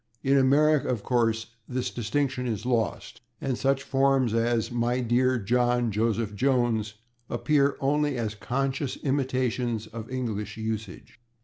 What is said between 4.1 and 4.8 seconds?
as